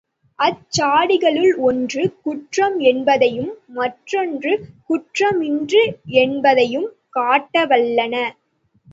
[0.39, 4.53] அச் சாடிகளுள் ஒன்று குற்றம் என்பதையும் மற்றென்று
[4.89, 5.83] குற்றமின்று
[6.21, 8.15] என்பதையும் காட்டவல்லன.